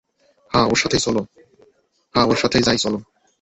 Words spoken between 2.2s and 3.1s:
ওর সাথেই যাই, চলো।